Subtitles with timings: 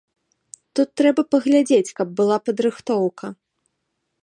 [0.77, 3.33] Тут трэба паглядзець, каб была падрыхтоўка.